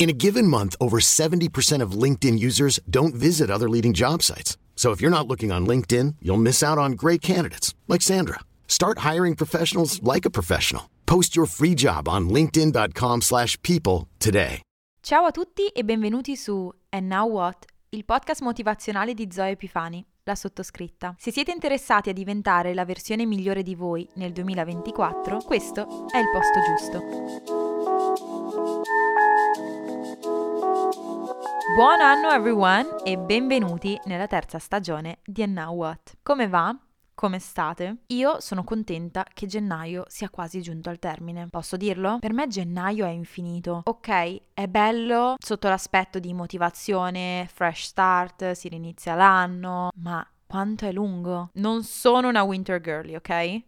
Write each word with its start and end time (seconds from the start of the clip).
In 0.00 0.08
a 0.08 0.14
given 0.14 0.46
month, 0.46 0.76
over 0.80 0.98
70% 0.98 1.82
of 1.82 1.92
LinkedIn 1.92 2.38
users 2.38 2.80
don't 2.88 3.14
visit 3.14 3.50
other 3.50 3.68
leading 3.68 3.92
job 3.92 4.22
sites. 4.22 4.56
So 4.74 4.92
if 4.92 5.02
you're 5.02 5.10
not 5.10 5.28
looking 5.28 5.52
on 5.52 5.66
LinkedIn, 5.66 6.14
you'll 6.22 6.40
miss 6.40 6.62
out 6.62 6.78
on 6.78 6.92
great 6.92 7.20
candidates 7.20 7.74
like 7.86 8.00
Sandra. 8.00 8.40
Start 8.66 9.00
hiring 9.00 9.36
professionals 9.36 10.02
like 10.02 10.24
a 10.24 10.30
professional. 10.30 10.84
Post 11.04 11.36
your 11.36 11.46
free 11.46 11.74
job 11.74 12.08
on 12.08 12.30
linkedin.com/people 12.30 14.06
today. 14.16 14.62
Ciao 15.02 15.26
a 15.26 15.30
tutti 15.32 15.66
e 15.66 15.84
benvenuti 15.84 16.34
su 16.34 16.72
And 16.90 17.06
Now 17.06 17.28
What, 17.28 17.66
il 17.90 18.04
podcast 18.06 18.40
motivazionale 18.40 19.12
di 19.12 19.28
Zoe 19.30 19.50
Epifani, 19.50 20.02
la 20.24 20.34
sottoscritta. 20.34 21.14
Se 21.18 21.30
siete 21.30 21.52
interessati 21.52 22.08
a 22.08 22.14
diventare 22.14 22.72
la 22.72 22.86
versione 22.86 23.26
migliore 23.26 23.62
di 23.62 23.74
voi 23.74 24.08
nel 24.14 24.32
2024, 24.32 25.42
questo 25.44 26.08
è 26.08 26.18
il 26.18 26.30
posto 26.32 26.58
giusto. 26.66 27.69
Buon 31.74 32.00
anno 32.00 32.30
everyone 32.30 32.96
e 33.04 33.16
benvenuti 33.16 33.98
nella 34.04 34.26
terza 34.26 34.58
stagione 34.58 35.18
di 35.24 35.42
And 35.44 35.56
Now 35.56 35.74
What. 35.74 36.18
Come 36.20 36.48
va? 36.48 36.76
Come 37.14 37.38
state? 37.38 37.98
Io 38.08 38.40
sono 38.40 38.64
contenta 38.64 39.24
che 39.32 39.46
gennaio 39.46 40.04
sia 40.08 40.28
quasi 40.30 40.60
giunto 40.62 40.90
al 40.90 40.98
termine. 40.98 41.46
Posso 41.48 41.76
dirlo? 41.76 42.18
Per 42.18 42.32
me 42.32 42.48
gennaio 42.48 43.06
è 43.06 43.10
infinito. 43.10 43.82
Ok, 43.84 44.40
è 44.52 44.66
bello 44.66 45.36
sotto 45.38 45.68
l'aspetto 45.68 46.18
di 46.18 46.34
motivazione, 46.34 47.48
fresh 47.52 47.84
start, 47.84 48.50
si 48.52 48.68
rinizia 48.68 49.14
l'anno, 49.14 49.90
ma 49.96 50.26
quanto 50.46 50.86
è 50.86 50.92
lungo? 50.92 51.50
Non 51.54 51.84
sono 51.84 52.28
una 52.28 52.42
winter 52.42 52.80
girly, 52.80 53.14
ok? 53.14 53.62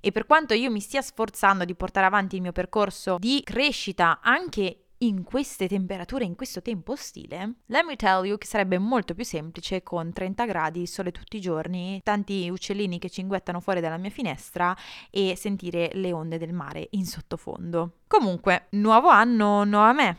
E 0.00 0.12
per 0.12 0.26
quanto 0.26 0.54
io 0.54 0.70
mi 0.70 0.80
stia 0.80 1.02
sforzando 1.02 1.64
di 1.64 1.74
portare 1.74 2.06
avanti 2.06 2.36
il 2.36 2.42
mio 2.42 2.52
percorso 2.52 3.16
di 3.18 3.40
crescita 3.42 4.20
anche 4.22 4.83
in 5.06 5.22
queste 5.22 5.68
temperature, 5.68 6.24
in 6.24 6.34
questo 6.34 6.62
tempo 6.62 6.92
ostile, 6.92 7.56
let 7.66 7.84
me 7.84 7.96
tell 7.96 8.24
you 8.24 8.38
che 8.38 8.46
sarebbe 8.46 8.78
molto 8.78 9.14
più 9.14 9.24
semplice 9.24 9.82
con 9.82 10.12
30 10.12 10.46
gradi, 10.46 10.86
sole 10.86 11.12
tutti 11.12 11.36
i 11.36 11.40
giorni, 11.40 12.00
tanti 12.02 12.48
uccellini 12.48 12.98
che 12.98 13.10
cinguettano 13.10 13.60
fuori 13.60 13.80
dalla 13.80 13.98
mia 13.98 14.10
finestra 14.10 14.74
e 15.10 15.34
sentire 15.36 15.90
le 15.94 16.12
onde 16.12 16.38
del 16.38 16.52
mare 16.52 16.88
in 16.92 17.04
sottofondo. 17.04 17.98
Comunque, 18.06 18.66
nuovo 18.70 19.08
anno, 19.08 19.64
nuova 19.64 19.92
me. 19.92 20.18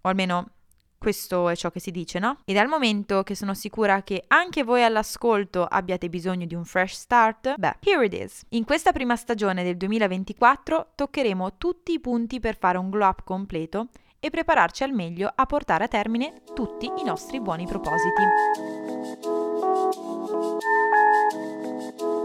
O 0.00 0.08
almeno 0.08 0.50
questo 0.98 1.48
è 1.48 1.54
ciò 1.54 1.70
che 1.70 1.78
si 1.78 1.92
dice, 1.92 2.18
no? 2.18 2.38
E 2.44 2.52
dal 2.52 2.66
momento 2.66 3.22
che 3.22 3.36
sono 3.36 3.54
sicura 3.54 4.02
che 4.02 4.24
anche 4.26 4.64
voi 4.64 4.82
all'ascolto 4.82 5.64
abbiate 5.64 6.08
bisogno 6.08 6.46
di 6.46 6.54
un 6.54 6.64
fresh 6.64 6.94
start, 6.94 7.54
beh, 7.56 7.76
here 7.80 8.04
it 8.04 8.12
is. 8.12 8.42
In 8.50 8.64
questa 8.64 8.90
prima 8.90 9.14
stagione 9.14 9.62
del 9.62 9.76
2024 9.76 10.92
toccheremo 10.96 11.58
tutti 11.58 11.92
i 11.92 12.00
punti 12.00 12.40
per 12.40 12.56
fare 12.56 12.78
un 12.78 12.90
glow 12.90 13.08
up 13.08 13.22
completo 13.22 13.88
e 14.20 14.30
prepararci 14.30 14.82
al 14.82 14.92
meglio 14.92 15.30
a 15.34 15.46
portare 15.46 15.84
a 15.84 15.88
termine 15.88 16.42
tutti 16.54 16.86
i 16.86 17.04
nostri 17.04 17.40
buoni 17.40 17.66
propositi. 17.66 18.22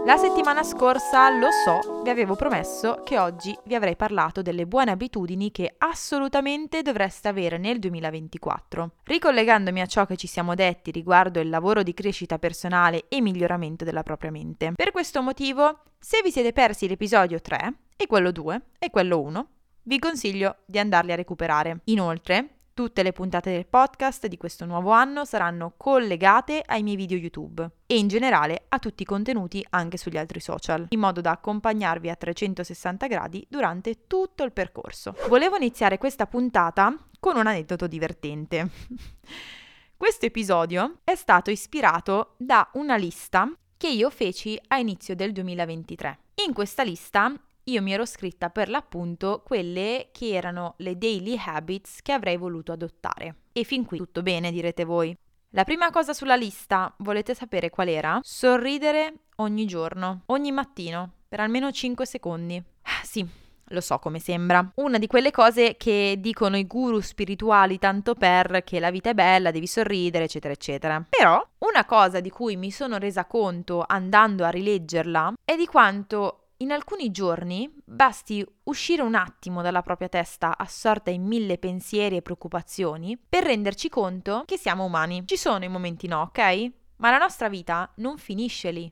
La 0.04 0.16
settimana 0.16 0.64
scorsa, 0.64 1.30
lo 1.30 1.50
so, 1.52 2.02
vi 2.02 2.10
avevo 2.10 2.34
promesso 2.34 3.02
che 3.04 3.20
oggi 3.20 3.56
vi 3.66 3.76
avrei 3.76 3.94
parlato 3.94 4.42
delle 4.42 4.66
buone 4.66 4.90
abitudini 4.90 5.52
che 5.52 5.76
assolutamente 5.78 6.82
dovreste 6.82 7.28
avere 7.28 7.56
nel 7.56 7.78
2024. 7.78 8.94
Ricollegandomi 9.04 9.80
a 9.80 9.86
ciò 9.86 10.04
che 10.04 10.16
ci 10.16 10.26
siamo 10.26 10.56
detti 10.56 10.90
riguardo 10.90 11.38
il 11.38 11.48
lavoro 11.48 11.84
di 11.84 11.94
crescita 11.94 12.40
personale 12.40 13.04
e 13.08 13.20
miglioramento 13.20 13.84
della 13.84 14.02
propria 14.02 14.32
mente. 14.32 14.72
Per 14.74 14.90
questo 14.90 15.22
motivo, 15.22 15.82
se 16.00 16.20
vi 16.24 16.32
siete 16.32 16.52
persi 16.52 16.88
l'episodio 16.88 17.40
3 17.40 17.72
e 17.96 18.08
quello 18.08 18.32
2 18.32 18.60
e 18.80 18.90
quello 18.90 19.20
1, 19.20 19.48
vi 19.84 19.98
consiglio 19.98 20.58
di 20.64 20.78
andarli 20.78 21.12
a 21.12 21.16
recuperare. 21.16 21.80
Inoltre, 21.84 22.58
tutte 22.74 23.02
le 23.02 23.12
puntate 23.12 23.50
del 23.52 23.66
podcast 23.66 24.26
di 24.26 24.36
questo 24.36 24.64
nuovo 24.64 24.90
anno 24.90 25.24
saranno 25.24 25.74
collegate 25.76 26.62
ai 26.64 26.82
miei 26.82 26.96
video 26.96 27.18
YouTube 27.18 27.68
e 27.86 27.98
in 27.98 28.08
generale 28.08 28.64
a 28.68 28.78
tutti 28.78 29.02
i 29.02 29.06
contenuti 29.06 29.64
anche 29.70 29.96
sugli 29.96 30.16
altri 30.16 30.40
social, 30.40 30.86
in 30.88 31.00
modo 31.00 31.20
da 31.20 31.32
accompagnarvi 31.32 32.08
a 32.08 32.16
360 32.16 33.06
gradi 33.06 33.46
durante 33.48 34.06
tutto 34.06 34.44
il 34.44 34.52
percorso. 34.52 35.14
Volevo 35.28 35.56
iniziare 35.56 35.98
questa 35.98 36.26
puntata 36.26 36.96
con 37.18 37.36
un 37.36 37.46
aneddoto 37.46 37.86
divertente. 37.86 38.68
Questo 39.96 40.26
episodio 40.26 40.98
è 41.04 41.14
stato 41.14 41.50
ispirato 41.50 42.34
da 42.36 42.68
una 42.72 42.96
lista 42.96 43.48
che 43.76 43.88
io 43.88 44.10
feci 44.10 44.60
a 44.68 44.78
inizio 44.78 45.14
del 45.14 45.30
2023. 45.30 46.18
In 46.46 46.52
questa 46.52 46.82
lista 46.82 47.32
io 47.64 47.82
mi 47.82 47.92
ero 47.92 48.04
scritta 48.04 48.50
per 48.50 48.68
l'appunto 48.68 49.42
quelle 49.44 50.08
che 50.12 50.30
erano 50.30 50.74
le 50.78 50.98
daily 50.98 51.36
habits 51.38 52.02
che 52.02 52.12
avrei 52.12 52.36
voluto 52.36 52.72
adottare. 52.72 53.36
E 53.52 53.64
fin 53.64 53.84
qui 53.84 53.98
tutto 53.98 54.22
bene, 54.22 54.50
direte 54.50 54.84
voi. 54.84 55.16
La 55.50 55.64
prima 55.64 55.90
cosa 55.90 56.14
sulla 56.14 56.34
lista, 56.34 56.92
volete 56.98 57.34
sapere 57.34 57.70
qual 57.70 57.88
era? 57.88 58.18
Sorridere 58.22 59.14
ogni 59.36 59.66
giorno, 59.66 60.22
ogni 60.26 60.50
mattino, 60.50 61.12
per 61.28 61.40
almeno 61.40 61.70
5 61.70 62.06
secondi. 62.06 62.56
Ah, 62.56 63.04
sì, 63.04 63.26
lo 63.66 63.80
so 63.80 63.98
come 63.98 64.18
sembra. 64.18 64.72
Una 64.76 64.98
di 64.98 65.06
quelle 65.06 65.30
cose 65.30 65.76
che 65.76 66.16
dicono 66.18 66.56
i 66.56 66.66
guru 66.66 67.00
spirituali 67.00 67.78
tanto 67.78 68.14
per 68.14 68.62
che 68.64 68.80
la 68.80 68.90
vita 68.90 69.10
è 69.10 69.14
bella, 69.14 69.50
devi 69.50 69.66
sorridere, 69.66 70.24
eccetera, 70.24 70.52
eccetera. 70.52 71.06
Però 71.08 71.46
una 71.58 71.84
cosa 71.84 72.20
di 72.20 72.30
cui 72.30 72.56
mi 72.56 72.70
sono 72.70 72.98
resa 72.98 73.26
conto 73.26 73.84
andando 73.86 74.44
a 74.44 74.50
rileggerla 74.50 75.34
è 75.44 75.56
di 75.56 75.66
quanto 75.66 76.41
in 76.62 76.70
alcuni 76.70 77.10
giorni 77.10 77.70
basti 77.84 78.46
uscire 78.64 79.02
un 79.02 79.14
attimo 79.14 79.62
dalla 79.62 79.82
propria 79.82 80.08
testa 80.08 80.56
assorta 80.56 81.10
in 81.10 81.24
mille 81.24 81.58
pensieri 81.58 82.16
e 82.16 82.22
preoccupazioni 82.22 83.18
per 83.18 83.42
renderci 83.42 83.88
conto 83.88 84.44
che 84.46 84.56
siamo 84.56 84.84
umani. 84.84 85.26
Ci 85.26 85.36
sono 85.36 85.64
i 85.64 85.68
momenti 85.68 86.06
no, 86.06 86.20
ok? 86.22 86.70
Ma 86.96 87.10
la 87.10 87.18
nostra 87.18 87.48
vita 87.48 87.92
non 87.96 88.16
finisce 88.16 88.70
lì. 88.70 88.90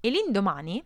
E 0.00 0.08
l'indomani, 0.08 0.82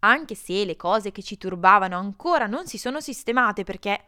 anche 0.00 0.34
se 0.34 0.64
le 0.66 0.76
cose 0.76 1.10
che 1.10 1.22
ci 1.22 1.38
turbavano 1.38 1.96
ancora 1.96 2.46
non 2.46 2.66
si 2.66 2.76
sono 2.76 3.00
sistemate 3.00 3.64
perché 3.64 4.04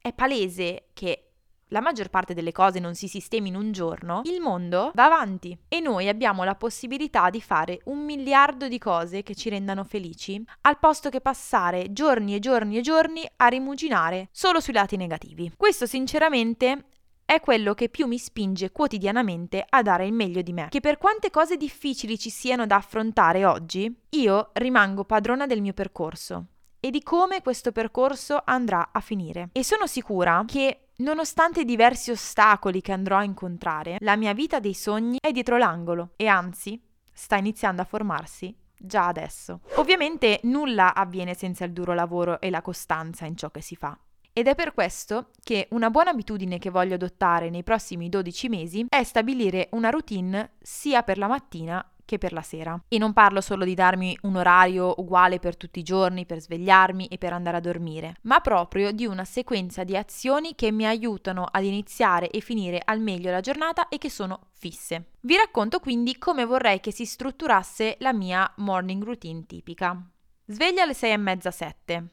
è 0.00 0.12
palese 0.14 0.88
che 0.94 1.27
la 1.68 1.80
maggior 1.80 2.08
parte 2.08 2.34
delle 2.34 2.52
cose 2.52 2.78
non 2.78 2.94
si 2.94 3.08
sistemi 3.08 3.48
in 3.48 3.56
un 3.56 3.72
giorno, 3.72 4.22
il 4.24 4.40
mondo 4.40 4.90
va 4.94 5.04
avanti 5.04 5.56
e 5.68 5.80
noi 5.80 6.08
abbiamo 6.08 6.44
la 6.44 6.54
possibilità 6.54 7.30
di 7.30 7.40
fare 7.40 7.80
un 7.84 8.04
miliardo 8.04 8.68
di 8.68 8.78
cose 8.78 9.22
che 9.22 9.34
ci 9.34 9.48
rendano 9.48 9.84
felici, 9.84 10.42
al 10.62 10.78
posto 10.78 11.08
che 11.08 11.20
passare 11.20 11.92
giorni 11.92 12.34
e 12.34 12.38
giorni 12.38 12.78
e 12.78 12.80
giorni 12.80 13.28
a 13.36 13.46
rimuginare 13.46 14.28
solo 14.32 14.60
sui 14.60 14.72
lati 14.72 14.96
negativi. 14.96 15.52
Questo 15.56 15.86
sinceramente 15.86 16.84
è 17.28 17.40
quello 17.40 17.74
che 17.74 17.90
più 17.90 18.06
mi 18.06 18.16
spinge 18.16 18.72
quotidianamente 18.72 19.62
a 19.68 19.82
dare 19.82 20.06
il 20.06 20.14
meglio 20.14 20.40
di 20.40 20.54
me. 20.54 20.68
Che 20.70 20.80
per 20.80 20.96
quante 20.96 21.28
cose 21.30 21.58
difficili 21.58 22.18
ci 22.18 22.30
siano 22.30 22.66
da 22.66 22.76
affrontare 22.76 23.44
oggi, 23.44 23.94
io 24.10 24.48
rimango 24.54 25.04
padrona 25.04 25.46
del 25.46 25.60
mio 25.60 25.74
percorso 25.74 26.46
e 26.80 26.90
di 26.90 27.02
come 27.02 27.42
questo 27.42 27.70
percorso 27.70 28.40
andrà 28.42 28.90
a 28.92 29.00
finire. 29.00 29.50
E 29.52 29.62
sono 29.62 29.86
sicura 29.86 30.42
che 30.46 30.87
Nonostante 31.00 31.60
i 31.60 31.64
diversi 31.64 32.10
ostacoli 32.10 32.80
che 32.80 32.90
andrò 32.90 33.18
a 33.18 33.22
incontrare, 33.22 33.98
la 34.00 34.16
mia 34.16 34.32
vita 34.32 34.58
dei 34.58 34.74
sogni 34.74 35.18
è 35.20 35.30
dietro 35.30 35.56
l'angolo 35.56 36.14
e 36.16 36.26
anzi 36.26 36.82
sta 37.12 37.36
iniziando 37.36 37.82
a 37.82 37.84
formarsi 37.84 38.52
già 38.76 39.06
adesso. 39.06 39.60
Ovviamente 39.76 40.40
nulla 40.44 40.96
avviene 40.96 41.34
senza 41.34 41.64
il 41.64 41.72
duro 41.72 41.94
lavoro 41.94 42.40
e 42.40 42.50
la 42.50 42.62
costanza 42.62 43.26
in 43.26 43.36
ciò 43.36 43.48
che 43.52 43.60
si 43.60 43.76
fa. 43.76 43.96
Ed 44.32 44.48
è 44.48 44.56
per 44.56 44.74
questo 44.74 45.30
che 45.44 45.68
una 45.70 45.88
buona 45.90 46.10
abitudine 46.10 46.58
che 46.58 46.70
voglio 46.70 46.94
adottare 46.94 47.48
nei 47.48 47.62
prossimi 47.62 48.08
12 48.08 48.48
mesi 48.48 48.86
è 48.88 49.04
stabilire 49.04 49.68
una 49.72 49.90
routine 49.90 50.54
sia 50.60 51.04
per 51.04 51.16
la 51.16 51.28
mattina 51.28 51.88
che 52.08 52.16
per 52.16 52.32
la 52.32 52.40
sera. 52.40 52.80
E 52.88 52.96
non 52.96 53.12
parlo 53.12 53.42
solo 53.42 53.66
di 53.66 53.74
darmi 53.74 54.16
un 54.22 54.36
orario 54.36 54.94
uguale 54.96 55.38
per 55.38 55.58
tutti 55.58 55.80
i 55.80 55.82
giorni, 55.82 56.24
per 56.24 56.40
svegliarmi 56.40 57.06
e 57.08 57.18
per 57.18 57.34
andare 57.34 57.58
a 57.58 57.60
dormire, 57.60 58.16
ma 58.22 58.40
proprio 58.40 58.92
di 58.92 59.04
una 59.04 59.26
sequenza 59.26 59.84
di 59.84 59.94
azioni 59.94 60.54
che 60.54 60.72
mi 60.72 60.86
aiutano 60.86 61.46
ad 61.50 61.64
iniziare 61.64 62.30
e 62.30 62.40
finire 62.40 62.80
al 62.82 63.00
meglio 63.00 63.30
la 63.30 63.40
giornata 63.40 63.88
e 63.88 63.98
che 63.98 64.08
sono 64.08 64.48
fisse. 64.54 65.10
Vi 65.20 65.36
racconto 65.36 65.80
quindi 65.80 66.16
come 66.16 66.46
vorrei 66.46 66.80
che 66.80 66.92
si 66.92 67.04
strutturasse 67.04 67.96
la 67.98 68.14
mia 68.14 68.50
morning 68.56 69.04
routine 69.04 69.44
tipica. 69.44 70.02
Sveglia 70.46 70.84
alle 70.84 70.94
6 70.94 71.12
e 71.12 71.16
mezza 71.18 71.50
7. 71.50 72.08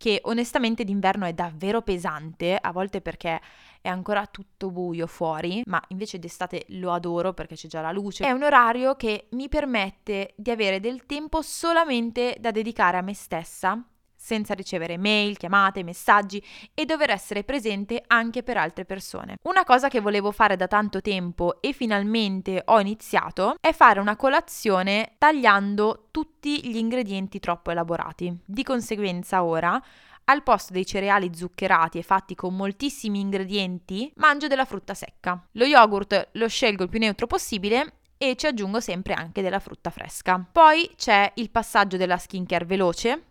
che 0.00 0.18
onestamente 0.22 0.82
d'inverno 0.82 1.26
è 1.26 1.34
davvero 1.34 1.82
pesante, 1.82 2.56
a 2.58 2.72
volte 2.72 3.02
perché 3.02 3.38
è 3.80 3.88
ancora 3.88 4.26
tutto 4.26 4.70
buio 4.70 5.06
fuori, 5.06 5.62
ma 5.66 5.82
invece 5.88 6.18
d'estate 6.18 6.64
lo 6.68 6.92
adoro 6.92 7.32
perché 7.32 7.54
c'è 7.54 7.68
già 7.68 7.80
la 7.80 7.92
luce. 7.92 8.24
È 8.24 8.30
un 8.30 8.42
orario 8.42 8.94
che 8.94 9.28
mi 9.30 9.48
permette 9.48 10.34
di 10.36 10.50
avere 10.50 10.80
del 10.80 11.06
tempo 11.06 11.42
solamente 11.42 12.36
da 12.38 12.50
dedicare 12.50 12.98
a 12.98 13.02
me 13.02 13.14
stessa 13.14 13.82
senza 14.20 14.52
ricevere 14.52 14.98
mail, 14.98 15.38
chiamate, 15.38 15.82
messaggi 15.82 16.44
e 16.74 16.84
dover 16.84 17.10
essere 17.10 17.42
presente 17.42 18.04
anche 18.06 18.42
per 18.42 18.58
altre 18.58 18.84
persone. 18.84 19.36
Una 19.44 19.64
cosa 19.64 19.88
che 19.88 20.00
volevo 20.00 20.30
fare 20.30 20.56
da 20.56 20.66
tanto 20.66 21.00
tempo 21.00 21.62
e 21.62 21.72
finalmente 21.72 22.62
ho 22.66 22.78
iniziato 22.78 23.54
è 23.58 23.72
fare 23.72 23.98
una 23.98 24.16
colazione 24.16 25.14
tagliando 25.16 26.08
tutti 26.10 26.68
gli 26.68 26.76
ingredienti 26.76 27.40
troppo 27.40 27.70
elaborati. 27.70 28.36
Di 28.44 28.62
conseguenza 28.62 29.42
ora 29.42 29.82
al 30.30 30.44
posto 30.44 30.72
dei 30.72 30.86
cereali 30.86 31.32
zuccherati 31.34 31.98
e 31.98 32.02
fatti 32.02 32.36
con 32.36 32.54
moltissimi 32.54 33.18
ingredienti, 33.18 34.12
mangio 34.16 34.46
della 34.46 34.64
frutta 34.64 34.94
secca. 34.94 35.44
Lo 35.52 35.64
yogurt 35.64 36.28
lo 36.32 36.48
scelgo 36.48 36.84
il 36.84 36.88
più 36.88 37.00
neutro 37.00 37.26
possibile 37.26 37.94
e 38.16 38.36
ci 38.36 38.46
aggiungo 38.46 38.80
sempre 38.80 39.14
anche 39.14 39.42
della 39.42 39.58
frutta 39.58 39.90
fresca. 39.90 40.46
Poi 40.52 40.92
c'è 40.96 41.32
il 41.36 41.50
passaggio 41.50 41.96
della 41.96 42.16
skincare 42.16 42.64
veloce, 42.64 43.29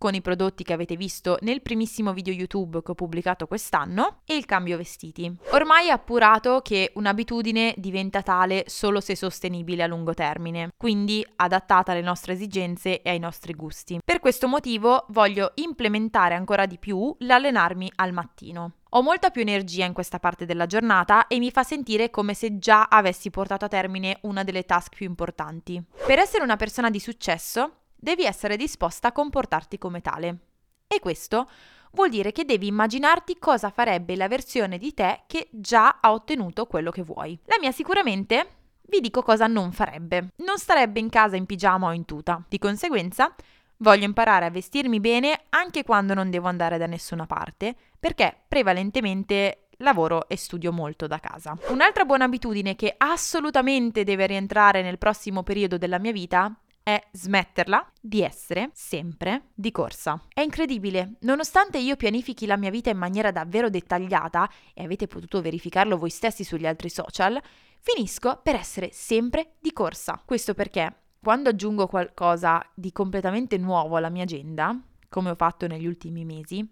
con 0.00 0.14
i 0.14 0.22
prodotti 0.22 0.64
che 0.64 0.72
avete 0.72 0.96
visto 0.96 1.36
nel 1.42 1.60
primissimo 1.60 2.14
video 2.14 2.32
YouTube 2.32 2.82
che 2.82 2.92
ho 2.92 2.94
pubblicato 2.94 3.46
quest'anno 3.46 4.20
e 4.24 4.34
il 4.34 4.46
cambio 4.46 4.78
vestiti. 4.78 5.30
Ormai 5.50 5.88
è 5.88 5.90
appurato 5.90 6.62
che 6.62 6.92
un'abitudine 6.94 7.74
diventa 7.76 8.22
tale 8.22 8.64
solo 8.66 9.00
se 9.00 9.14
sostenibile 9.14 9.82
a 9.82 9.86
lungo 9.86 10.14
termine, 10.14 10.70
quindi 10.74 11.22
adattata 11.36 11.92
alle 11.92 12.00
nostre 12.00 12.32
esigenze 12.32 13.02
e 13.02 13.10
ai 13.10 13.18
nostri 13.18 13.52
gusti. 13.52 13.98
Per 14.02 14.20
questo 14.20 14.48
motivo 14.48 15.04
voglio 15.10 15.52
implementare 15.56 16.34
ancora 16.34 16.64
di 16.64 16.78
più 16.78 17.14
l'allenarmi 17.18 17.92
al 17.96 18.14
mattino. 18.14 18.76
Ho 18.92 19.02
molta 19.02 19.28
più 19.28 19.42
energia 19.42 19.84
in 19.84 19.92
questa 19.92 20.18
parte 20.18 20.46
della 20.46 20.64
giornata 20.64 21.26
e 21.26 21.38
mi 21.38 21.50
fa 21.50 21.62
sentire 21.62 22.08
come 22.08 22.32
se 22.32 22.58
già 22.58 22.84
avessi 22.84 23.28
portato 23.28 23.66
a 23.66 23.68
termine 23.68 24.16
una 24.22 24.44
delle 24.44 24.64
task 24.64 24.96
più 24.96 25.06
importanti. 25.06 25.80
Per 26.06 26.18
essere 26.18 26.42
una 26.42 26.56
persona 26.56 26.88
di 26.88 26.98
successo, 26.98 27.74
devi 28.00 28.24
essere 28.24 28.56
disposta 28.56 29.08
a 29.08 29.12
comportarti 29.12 29.78
come 29.78 30.00
tale. 30.00 30.38
E 30.86 30.98
questo 30.98 31.48
vuol 31.92 32.08
dire 32.08 32.32
che 32.32 32.44
devi 32.44 32.66
immaginarti 32.66 33.38
cosa 33.38 33.70
farebbe 33.70 34.16
la 34.16 34.28
versione 34.28 34.78
di 34.78 34.94
te 34.94 35.22
che 35.26 35.48
già 35.50 35.98
ha 36.00 36.12
ottenuto 36.12 36.66
quello 36.66 36.90
che 36.90 37.02
vuoi. 37.02 37.38
La 37.44 37.58
mia 37.60 37.72
sicuramente 37.72 38.48
vi 38.88 39.00
dico 39.00 39.22
cosa 39.22 39.46
non 39.46 39.70
farebbe. 39.72 40.30
Non 40.36 40.58
starebbe 40.58 40.98
in 40.98 41.10
casa 41.10 41.36
in 41.36 41.46
pigiama 41.46 41.88
o 41.88 41.92
in 41.92 42.04
tuta. 42.04 42.42
Di 42.48 42.58
conseguenza, 42.58 43.32
voglio 43.78 44.04
imparare 44.04 44.46
a 44.46 44.50
vestirmi 44.50 44.98
bene 44.98 45.42
anche 45.50 45.84
quando 45.84 46.14
non 46.14 46.30
devo 46.30 46.48
andare 46.48 46.78
da 46.78 46.86
nessuna 46.86 47.26
parte, 47.26 47.76
perché 48.00 48.36
prevalentemente 48.48 49.68
lavoro 49.78 50.28
e 50.28 50.36
studio 50.36 50.72
molto 50.72 51.06
da 51.06 51.20
casa. 51.20 51.56
Un'altra 51.68 52.04
buona 52.04 52.24
abitudine 52.24 52.74
che 52.74 52.94
assolutamente 52.96 54.04
deve 54.04 54.26
rientrare 54.26 54.82
nel 54.82 54.98
prossimo 54.98 55.42
periodo 55.42 55.78
della 55.78 55.98
mia 55.98 56.12
vita 56.12 56.52
è 56.82 57.00
smetterla 57.12 57.92
di 58.00 58.22
essere 58.22 58.70
sempre 58.72 59.50
di 59.54 59.70
corsa. 59.70 60.22
È 60.32 60.40
incredibile, 60.40 61.16
nonostante 61.20 61.78
io 61.78 61.96
pianifichi 61.96 62.46
la 62.46 62.56
mia 62.56 62.70
vita 62.70 62.90
in 62.90 62.98
maniera 62.98 63.30
davvero 63.30 63.70
dettagliata, 63.70 64.50
e 64.74 64.84
avete 64.84 65.06
potuto 65.06 65.40
verificarlo 65.40 65.96
voi 65.96 66.10
stessi 66.10 66.44
sugli 66.44 66.66
altri 66.66 66.88
social, 66.88 67.40
finisco 67.78 68.40
per 68.42 68.54
essere 68.54 68.90
sempre 68.92 69.54
di 69.60 69.72
corsa. 69.72 70.20
Questo 70.24 70.54
perché 70.54 70.94
quando 71.22 71.50
aggiungo 71.50 71.86
qualcosa 71.86 72.64
di 72.74 72.92
completamente 72.92 73.58
nuovo 73.58 73.96
alla 73.96 74.08
mia 74.08 74.22
agenda, 74.22 74.74
come 75.08 75.30
ho 75.30 75.34
fatto 75.34 75.66
negli 75.66 75.86
ultimi 75.86 76.24
mesi, 76.24 76.66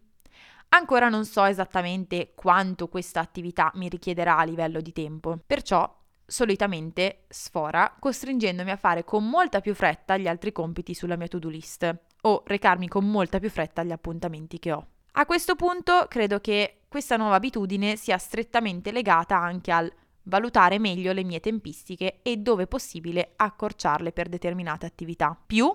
ancora 0.70 1.08
non 1.08 1.24
so 1.24 1.44
esattamente 1.44 2.32
quanto 2.34 2.88
questa 2.88 3.20
attività 3.20 3.70
mi 3.74 3.88
richiederà 3.88 4.38
a 4.38 4.44
livello 4.44 4.80
di 4.80 4.92
tempo. 4.92 5.38
Perciò 5.46 5.97
solitamente 6.30 7.24
sfora, 7.28 7.96
costringendomi 7.98 8.70
a 8.70 8.76
fare 8.76 9.02
con 9.02 9.26
molta 9.26 9.60
più 9.60 9.74
fretta 9.74 10.18
gli 10.18 10.28
altri 10.28 10.52
compiti 10.52 10.92
sulla 10.92 11.16
mia 11.16 11.26
to-do 11.26 11.48
list 11.48 12.00
o 12.20 12.42
recarmi 12.44 12.86
con 12.86 13.10
molta 13.10 13.38
più 13.40 13.48
fretta 13.48 13.80
agli 13.80 13.92
appuntamenti 13.92 14.58
che 14.58 14.72
ho. 14.72 14.86
A 15.12 15.24
questo 15.24 15.56
punto 15.56 16.04
credo 16.06 16.38
che 16.40 16.82
questa 16.86 17.16
nuova 17.16 17.36
abitudine 17.36 17.96
sia 17.96 18.18
strettamente 18.18 18.92
legata 18.92 19.38
anche 19.38 19.72
al 19.72 19.90
valutare 20.24 20.78
meglio 20.78 21.12
le 21.12 21.24
mie 21.24 21.40
tempistiche 21.40 22.20
e 22.22 22.36
dove 22.36 22.66
possibile 22.66 23.32
accorciarle 23.34 24.12
per 24.12 24.28
determinate 24.28 24.84
attività. 24.84 25.36
Più 25.46 25.74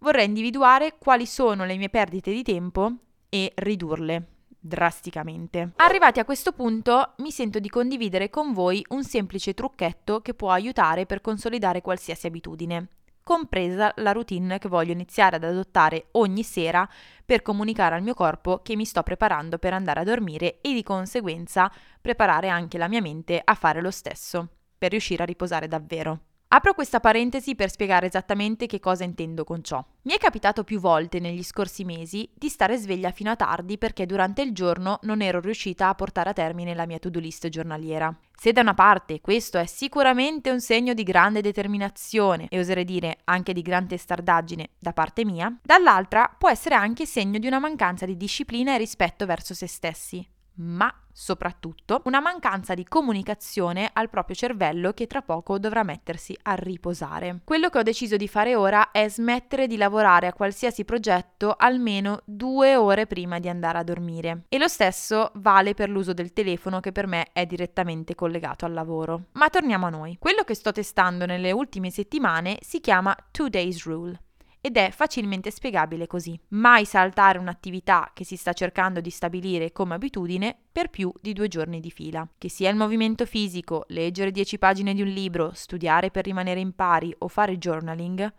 vorrei 0.00 0.26
individuare 0.26 0.98
quali 0.98 1.24
sono 1.24 1.64
le 1.64 1.76
mie 1.76 1.88
perdite 1.88 2.30
di 2.30 2.42
tempo 2.42 2.92
e 3.30 3.50
ridurle 3.54 4.35
drasticamente. 4.66 5.72
Arrivati 5.76 6.20
a 6.20 6.24
questo 6.24 6.52
punto 6.52 7.14
mi 7.18 7.30
sento 7.30 7.58
di 7.58 7.68
condividere 7.68 8.30
con 8.30 8.52
voi 8.52 8.84
un 8.88 9.04
semplice 9.04 9.54
trucchetto 9.54 10.20
che 10.20 10.34
può 10.34 10.50
aiutare 10.50 11.06
per 11.06 11.20
consolidare 11.20 11.82
qualsiasi 11.82 12.26
abitudine 12.26 12.88
compresa 13.26 13.92
la 13.96 14.12
routine 14.12 14.60
che 14.60 14.68
voglio 14.68 14.92
iniziare 14.92 15.34
ad 15.34 15.42
adottare 15.42 16.10
ogni 16.12 16.44
sera 16.44 16.88
per 17.24 17.42
comunicare 17.42 17.96
al 17.96 18.02
mio 18.02 18.14
corpo 18.14 18.60
che 18.62 18.76
mi 18.76 18.84
sto 18.84 19.02
preparando 19.02 19.58
per 19.58 19.72
andare 19.72 19.98
a 19.98 20.04
dormire 20.04 20.60
e 20.60 20.72
di 20.72 20.84
conseguenza 20.84 21.68
preparare 22.00 22.48
anche 22.48 22.78
la 22.78 22.86
mia 22.86 23.00
mente 23.00 23.42
a 23.42 23.54
fare 23.56 23.80
lo 23.80 23.90
stesso, 23.90 24.46
per 24.78 24.92
riuscire 24.92 25.24
a 25.24 25.26
riposare 25.26 25.66
davvero. 25.66 26.20
Apro 26.48 26.74
questa 26.74 27.00
parentesi 27.00 27.56
per 27.56 27.70
spiegare 27.70 28.06
esattamente 28.06 28.66
che 28.66 28.78
cosa 28.78 29.02
intendo 29.02 29.42
con 29.42 29.64
ciò. 29.64 29.84
Mi 30.02 30.12
è 30.14 30.16
capitato 30.16 30.62
più 30.62 30.78
volte 30.78 31.18
negli 31.18 31.42
scorsi 31.42 31.84
mesi 31.84 32.30
di 32.32 32.48
stare 32.48 32.76
sveglia 32.76 33.10
fino 33.10 33.32
a 33.32 33.36
tardi 33.36 33.78
perché 33.78 34.06
durante 34.06 34.42
il 34.42 34.52
giorno 34.52 35.00
non 35.02 35.22
ero 35.22 35.40
riuscita 35.40 35.88
a 35.88 35.94
portare 35.96 36.30
a 36.30 36.32
termine 36.32 36.72
la 36.72 36.86
mia 36.86 37.00
to-do 37.00 37.18
list 37.18 37.48
giornaliera. 37.48 38.16
Se 38.32 38.52
da 38.52 38.60
una 38.60 38.74
parte 38.74 39.20
questo 39.20 39.58
è 39.58 39.66
sicuramente 39.66 40.50
un 40.50 40.60
segno 40.60 40.94
di 40.94 41.02
grande 41.02 41.40
determinazione 41.40 42.46
e 42.48 42.60
oserei 42.60 42.84
dire 42.84 43.18
anche 43.24 43.52
di 43.52 43.62
grande 43.62 43.96
testardaggine 43.96 44.68
da 44.78 44.92
parte 44.92 45.24
mia, 45.24 45.52
dall'altra 45.64 46.32
può 46.38 46.48
essere 46.48 46.76
anche 46.76 47.06
segno 47.06 47.40
di 47.40 47.48
una 47.48 47.58
mancanza 47.58 48.06
di 48.06 48.16
disciplina 48.16 48.72
e 48.72 48.78
rispetto 48.78 49.26
verso 49.26 49.52
se 49.52 49.66
stessi, 49.66 50.24
ma 50.58 50.94
soprattutto 51.18 52.02
una 52.04 52.20
mancanza 52.20 52.74
di 52.74 52.84
comunicazione 52.84 53.88
al 53.90 54.10
proprio 54.10 54.36
cervello 54.36 54.92
che 54.92 55.06
tra 55.06 55.22
poco 55.22 55.58
dovrà 55.58 55.82
mettersi 55.82 56.36
a 56.42 56.54
riposare. 56.54 57.40
Quello 57.42 57.70
che 57.70 57.78
ho 57.78 57.82
deciso 57.82 58.16
di 58.16 58.28
fare 58.28 58.54
ora 58.54 58.90
è 58.90 59.08
smettere 59.08 59.66
di 59.66 59.78
lavorare 59.78 60.26
a 60.26 60.34
qualsiasi 60.34 60.84
progetto 60.84 61.54
almeno 61.56 62.20
due 62.26 62.76
ore 62.76 63.06
prima 63.06 63.38
di 63.38 63.48
andare 63.48 63.78
a 63.78 63.82
dormire. 63.82 64.42
E 64.50 64.58
lo 64.58 64.68
stesso 64.68 65.30
vale 65.36 65.72
per 65.72 65.88
l'uso 65.88 66.12
del 66.12 66.34
telefono 66.34 66.80
che 66.80 66.92
per 66.92 67.06
me 67.06 67.28
è 67.32 67.46
direttamente 67.46 68.14
collegato 68.14 68.66
al 68.66 68.74
lavoro. 68.74 69.28
Ma 69.32 69.48
torniamo 69.48 69.86
a 69.86 69.90
noi. 69.90 70.18
Quello 70.18 70.42
che 70.42 70.54
sto 70.54 70.70
testando 70.70 71.24
nelle 71.24 71.50
ultime 71.50 71.88
settimane 71.90 72.58
si 72.60 72.80
chiama 72.80 73.16
Two 73.30 73.48
Days 73.48 73.84
Rule 73.84 74.20
ed 74.60 74.76
è 74.76 74.90
facilmente 74.90 75.50
spiegabile 75.50 76.06
così. 76.06 76.38
Mai 76.48 76.84
saltare 76.84 77.38
un'attività 77.38 78.10
che 78.14 78.24
si 78.24 78.36
sta 78.36 78.52
cercando 78.52 79.00
di 79.00 79.10
stabilire 79.10 79.72
come 79.72 79.94
abitudine 79.94 80.56
per 80.70 80.90
più 80.90 81.12
di 81.20 81.32
due 81.32 81.48
giorni 81.48 81.80
di 81.80 81.90
fila. 81.90 82.28
Che 82.36 82.48
sia 82.48 82.70
il 82.70 82.76
movimento 82.76 83.26
fisico, 83.26 83.84
leggere 83.88 84.30
10 84.30 84.58
pagine 84.58 84.94
di 84.94 85.02
un 85.02 85.08
libro, 85.08 85.52
studiare 85.54 86.10
per 86.10 86.24
rimanere 86.24 86.60
in 86.60 86.74
pari 86.74 87.14
o 87.18 87.28
fare 87.28 87.58
journaling, 87.58 88.32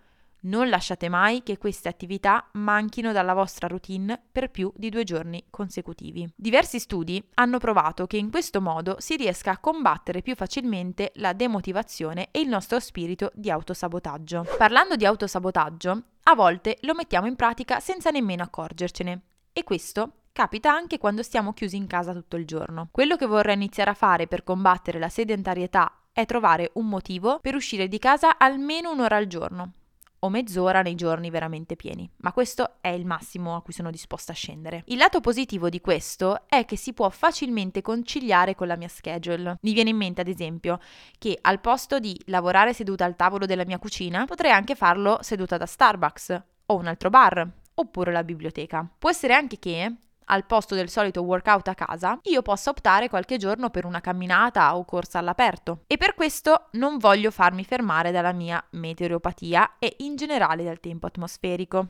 non 0.48 0.70
lasciate 0.70 1.10
mai 1.10 1.44
che 1.44 1.58
queste 1.58 1.90
attività 1.90 2.50
manchino 2.54 3.12
dalla 3.12 3.34
vostra 3.34 3.68
routine 3.68 4.20
per 4.32 4.50
più 4.50 4.72
di 4.76 4.90
due 4.90 5.04
giorni 5.04 5.46
consecutivi. 5.50 6.28
Diversi 6.36 6.80
studi 6.80 7.24
hanno 7.36 7.60
provato 7.60 8.08
che 8.08 8.18
in 8.18 8.32
questo 8.32 8.62
modo 8.62 8.96
si 9.00 9.16
riesca 9.16 9.52
a 9.52 9.60
combattere 9.60 10.22
più 10.22 10.36
facilmente 10.36 11.12
la 11.16 11.34
demotivazione 11.34 12.30
e 12.32 12.40
il 12.40 12.48
nostro 12.48 12.80
spirito 12.80 13.32
di 13.36 13.52
autosabotaggio. 13.52 14.46
Parlando 14.58 14.96
di 14.96 15.06
autosabotaggio, 15.06 16.04
a 16.24 16.36
volte 16.36 16.78
lo 16.82 16.94
mettiamo 16.94 17.28
in 17.28 17.36
pratica 17.36 17.80
senza 17.80 18.10
nemmeno 18.10 18.44
accorgercene. 18.44 19.22
E 19.54 19.64
questo 19.64 20.24
capita 20.32 20.72
anche 20.72 20.98
quando 20.98 21.24
stiamo 21.24 21.54
chiusi 21.54 21.78
in 21.78 21.88
casa 21.88 22.14
tutto 22.14 22.36
il 22.36 22.46
giorno. 22.46 22.90
Quello 22.92 23.16
che 23.16 23.26
vorrei 23.26 23.56
iniziare 23.56 23.90
a 23.90 23.96
fare 23.96 24.28
per 24.28 24.44
combattere 24.44 25.00
la 25.00 25.10
sedentarietà 25.10 25.92
è 26.12 26.26
trovare 26.26 26.72
un 26.74 26.88
motivo 26.88 27.40
per 27.40 27.56
uscire 27.56 27.88
di 27.88 28.00
casa 28.00 28.38
almeno 28.38 28.92
un'ora 28.92 29.18
al 29.18 29.28
giorno 29.28 29.74
o 30.20 30.30
mezz'ora 30.30 30.82
nei 30.82 30.96
giorni 30.96 31.30
veramente 31.30 31.76
pieni, 31.76 32.10
ma 32.18 32.32
questo 32.32 32.78
è 32.82 32.90
il 32.90 33.06
massimo 33.06 33.56
a 33.56 33.62
cui 33.62 33.74
sono 33.74 33.92
disposta 33.92 34.32
a 34.32 34.36
scendere. 34.36 34.84
Il 34.88 34.98
lato 34.98 35.22
positivo 35.22 35.70
di 35.70 35.82
questo 35.82 36.48
è 36.48 36.66
che 36.66 36.76
si 36.76 36.94
può 36.94 37.10
facilmente 37.10 37.82
conciliare 37.82 38.56
con 38.56 38.68
la 38.68 38.76
mia 38.76 38.88
schedule. 38.88 39.58
Mi 39.62 39.74
viene 39.74 39.90
in 39.92 39.98
mente, 39.98 40.22
ad 40.22 40.28
esempio, 40.28 40.80
che 41.18 41.38
al 41.42 41.60
posto 41.60 42.00
di 42.00 42.20
lavorare 42.26 42.74
seduta 42.74 43.06
al 43.06 43.16
tavolo 43.16 43.46
della 43.46 43.66
mia 43.66 43.80
cucina, 43.80 44.26
potrei 44.26 44.52
anche 44.52 44.76
farlo 44.76 45.20
seduta 45.22 45.58
da 45.58 45.66
Starbucks 45.66 46.44
o 46.68 46.76
un 46.76 46.88
altro 46.88 47.10
bar 47.10 47.48
oppure 47.76 48.12
la 48.12 48.24
biblioteca. 48.24 48.90
Può 48.98 49.10
essere 49.10 49.34
anche 49.34 49.60
che 49.60 49.96
al 50.30 50.46
posto 50.46 50.76
del 50.76 50.90
solito 50.90 51.22
workout 51.22 51.68
a 51.68 51.76
casa, 51.76 52.20
io 52.24 52.42
possa 52.42 52.70
optare 52.70 53.10
qualche 53.10 53.38
giorno 53.38 53.70
per 53.70 53.86
una 53.86 54.02
camminata 54.02 54.76
o 54.76 54.86
corsa 54.86 55.20
all'aperto. 55.20 55.84
E 55.88 55.98
per 55.98 56.16
questo 56.16 56.68
non 56.72 56.98
voglio 56.98 57.32
farmi 57.32 57.64
fermare 57.64 58.12
dalla 58.12 58.32
mia 58.34 58.64
meteoropatia 58.72 59.78
e 59.80 59.96
in 60.00 60.16
generale 60.16 60.64
dal 60.64 60.80
tempo 60.80 61.06
atmosferico. 61.06 61.88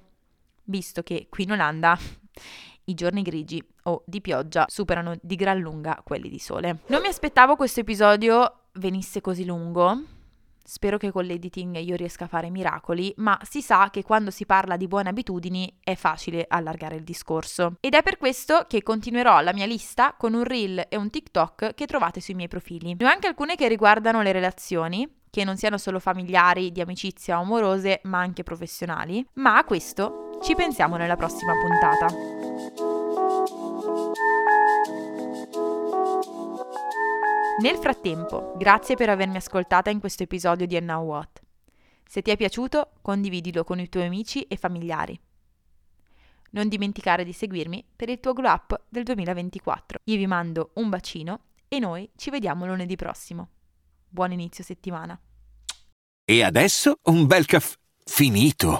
Visto 0.63 1.01
che 1.03 1.27
qui 1.29 1.43
in 1.43 1.53
Olanda 1.53 1.97
I 2.85 2.93
giorni 2.93 3.21
grigi 3.21 3.63
o 3.83 4.03
di 4.05 4.21
pioggia 4.21 4.65
superano 4.67 5.15
di 5.21 5.35
gran 5.35 5.59
lunga 5.59 6.01
quelli 6.03 6.29
di 6.29 6.39
sole. 6.39 6.79
Non 6.87 7.01
mi 7.01 7.07
aspettavo 7.07 7.55
questo 7.55 7.79
episodio 7.81 8.63
venisse 8.73 9.21
così 9.21 9.45
lungo, 9.45 10.01
Spero 10.69 10.97
che 10.97 11.13
con 11.13 11.23
l'editing 11.23 11.77
io 11.77 11.95
riesca 11.95 12.25
a 12.25 12.27
fare 12.27 12.49
miracoli, 12.49 13.13
ma 13.17 13.39
si 13.49 13.61
sa 13.61 13.89
che 13.89 14.03
quando 14.03 14.31
si 14.31 14.45
parla 14.45 14.75
di 14.75 14.89
buone 14.89 15.07
abitudini 15.07 15.77
è 15.81 15.95
facile 15.95 16.45
allargare 16.45 16.97
il 16.97 17.05
discorso. 17.05 17.77
Ed 17.79 17.93
è 17.93 18.03
per 18.03 18.17
questo 18.17 18.65
che 18.67 18.83
continuerò 18.83 19.39
la 19.39 19.53
mia 19.53 19.65
lista 19.65 20.13
con 20.17 20.33
un 20.33 20.43
reel 20.43 20.87
e 20.89 20.97
un 20.97 21.09
TikTok 21.09 21.73
che 21.73 21.85
trovate 21.85 22.19
sui 22.19 22.33
miei 22.33 22.49
profili. 22.49 22.97
Ne 22.99 23.05
ho 23.05 23.09
anche 23.09 23.27
alcune 23.27 23.55
che 23.55 23.69
riguardano 23.69 24.21
le 24.21 24.33
relazioni, 24.33 25.09
che 25.29 25.45
non 25.45 25.55
siano 25.55 25.77
solo 25.77 25.99
familiari, 25.99 26.73
di 26.73 26.81
amicizia 26.81 27.37
o 27.37 27.43
amorose, 27.43 28.01
ma 28.03 28.19
anche 28.19 28.43
professionali. 28.43 29.25
Ma 29.35 29.59
a 29.59 29.63
questo 29.63 30.37
ci 30.43 30.53
pensiamo 30.53 30.97
nella 30.97 31.15
prossima 31.15 31.53
puntata. 31.53 32.46
Nel 37.59 37.77
frattempo, 37.77 38.53
grazie 38.55 38.95
per 38.95 39.09
avermi 39.09 39.37
ascoltata 39.37 39.89
in 39.89 39.99
questo 39.99 40.21
episodio 40.21 40.67
di 40.67 40.77
And 40.77 40.87
Now 40.87 41.03
What. 41.03 41.41
Se 42.07 42.21
ti 42.21 42.29
è 42.29 42.37
piaciuto, 42.37 42.91
condividilo 43.01 43.63
con 43.63 43.79
i 43.79 43.89
tuoi 43.89 44.05
amici 44.05 44.43
e 44.43 44.57
familiari. 44.57 45.19
Non 46.51 46.67
dimenticare 46.67 47.23
di 47.23 47.33
seguirmi 47.33 47.83
per 47.95 48.09
il 48.09 48.19
tuo 48.19 48.33
glow 48.33 48.51
up 48.51 48.83
del 48.87 49.01
2024. 49.03 50.01
Io 50.03 50.17
vi 50.17 50.27
mando 50.27 50.69
un 50.75 50.89
bacino 50.89 51.45
e 51.67 51.79
noi 51.79 52.07
ci 52.15 52.29
vediamo 52.29 52.67
lunedì 52.67 52.95
prossimo. 52.95 53.49
Buon 54.07 54.33
inizio 54.33 54.63
settimana. 54.63 55.19
E 56.25 56.43
adesso 56.43 56.99
un 57.05 57.25
bel 57.25 57.47
caffè 57.47 57.75
finito. 58.03 58.79